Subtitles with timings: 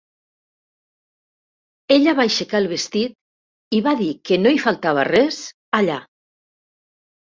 [1.95, 3.15] Ella va aixecar el vestit
[3.81, 5.43] i va dir que no hi faltava res,
[5.81, 6.01] allà.